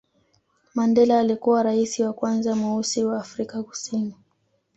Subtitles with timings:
[0.75, 4.15] mandela alikuwa raisi wa kwanza mweusi wa afrika kusini